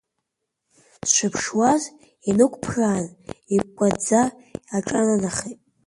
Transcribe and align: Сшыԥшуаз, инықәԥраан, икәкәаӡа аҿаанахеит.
Сшыԥшуаз, 1.07 1.83
инықәԥраан, 2.29 3.05
икәкәаӡа 3.55 4.21
аҿаанахеит. 4.75 5.59